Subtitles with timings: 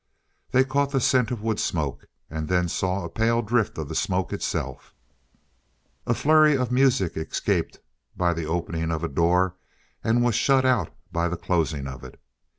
[0.49, 3.93] They caught the scent of wood smoke, and then saw a pale drift of the
[3.93, 4.95] smoke itself.
[6.07, 7.77] A flurry of music escaped
[8.17, 9.57] by the opening of a door
[10.03, 12.19] and was shut out by the closing of it.